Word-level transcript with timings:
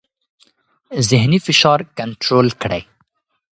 ذهني 1.09 1.37
فشار 1.47 1.79
کنټرول 1.97 2.47
کړئ. 2.61 2.81